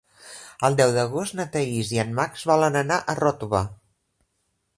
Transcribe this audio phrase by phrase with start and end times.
[0.69, 3.63] El deu d'agost na Thaís i en Max volen anar a Ròtova.